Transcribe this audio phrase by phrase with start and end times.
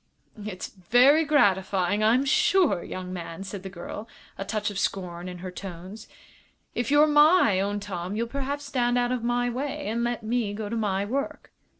[0.43, 5.37] "It's very gratifying, I'm sure, young man," said the girl, a touch of scorn in
[5.45, 6.07] her tones.
[6.73, 10.55] "If you're my own Tom you'll perhaps stand out of my way and let me
[10.55, 11.51] go to my work."